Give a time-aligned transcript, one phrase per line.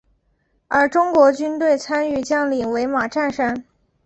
[0.67, 3.63] 而中国军队参与将领为马占山。